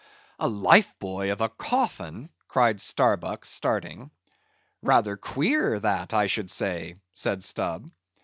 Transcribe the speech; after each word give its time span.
"A 0.39 0.47
life 0.47 0.95
buoy 0.97 1.29
of 1.29 1.41
a 1.41 1.49
coffin!" 1.49 2.31
cried 2.47 2.81
Starbuck, 2.81 3.45
starting. 3.45 4.09
"Rather 4.81 5.15
queer, 5.15 5.79
that, 5.79 6.11
I 6.11 6.25
should 6.25 6.49
say," 6.49 6.95
said 7.13 7.43
Stubb. 7.43 7.87